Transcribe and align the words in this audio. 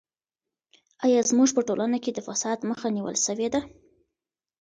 ایا 1.05 1.21
زموږ 1.29 1.49
په 1.55 1.61
ټولنه 1.67 1.97
کې 2.03 2.11
د 2.13 2.19
فساد 2.27 2.57
مخه 2.69 2.87
نیول 2.95 3.15
سوې 3.25 3.47
ده؟ 3.53 3.61